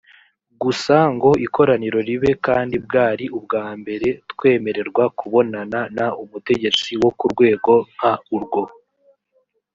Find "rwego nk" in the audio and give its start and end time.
7.33-8.01